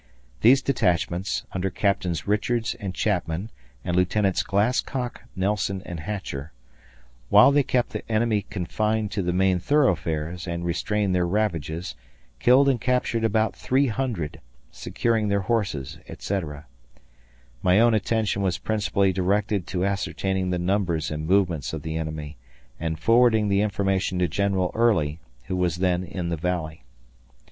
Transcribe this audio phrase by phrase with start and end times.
[0.41, 3.51] These detachments under Captains Richards and Chapman
[3.85, 6.53] and Lieutenants Glasscock, Nelson, and Hatcher
[7.29, 11.93] while they kept the enemy confined to the main thoroughfares and restrained their ravages,
[12.39, 14.41] killed and captured about 300,
[14.71, 16.65] securing their horses, etc.
[17.61, 22.37] My own attention was principally directed to ascertaining the numbers and movements of the enemy
[22.79, 26.81] and forwarding the information to General Early, who was then in the Valley.